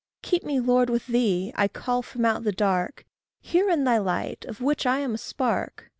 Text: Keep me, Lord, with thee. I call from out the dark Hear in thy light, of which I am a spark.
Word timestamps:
Keep 0.23 0.43
me, 0.43 0.59
Lord, 0.59 0.89
with 0.89 1.05
thee. 1.05 1.51
I 1.55 1.67
call 1.67 2.01
from 2.01 2.25
out 2.25 2.43
the 2.43 2.51
dark 2.51 3.05
Hear 3.39 3.69
in 3.69 3.83
thy 3.83 3.99
light, 3.99 4.45
of 4.45 4.59
which 4.59 4.87
I 4.87 4.97
am 4.97 5.13
a 5.13 5.17
spark. 5.19 5.89